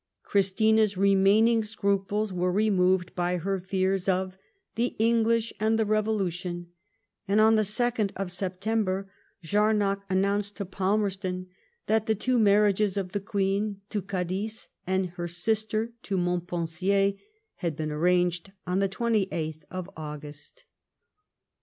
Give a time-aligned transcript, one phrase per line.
[0.23, 4.35] Christina's remaining scruples were removed by her fears of"
[4.73, 6.71] the English and the Revolution,"
[7.27, 9.11] and on the 2nd of September,
[9.43, 11.49] Jarnac announced to Palmerston
[11.85, 17.13] that the two marriages of the Queen to Cadiz and her sister to Montpensier,
[17.57, 20.65] had been arranged on the 28th of August.